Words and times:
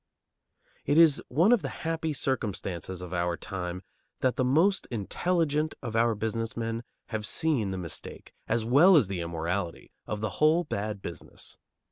It 0.83 0.97
is 0.97 1.21
one 1.27 1.51
of 1.51 1.61
the 1.61 1.69
happy 1.85 2.11
circumstances 2.11 3.03
of 3.03 3.13
our 3.13 3.37
time 3.37 3.83
that 4.21 4.35
the 4.35 4.43
most 4.43 4.87
intelligent 4.89 5.75
of 5.83 5.95
our 5.95 6.15
business 6.15 6.57
men 6.57 6.81
have 7.09 7.23
seen 7.23 7.69
the 7.69 7.77
mistake 7.77 8.33
as 8.47 8.65
well 8.65 8.97
as 8.97 9.09
the 9.09 9.21
immorality 9.21 9.91
of 10.07 10.19
the 10.21 10.29
whole 10.41 10.63
bad 10.63 11.03
business. 11.03 11.55